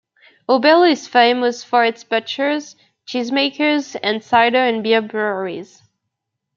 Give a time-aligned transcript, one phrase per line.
[0.49, 5.83] Aubel is famous for its butchers, cheesemakers, and cider and beer breweries.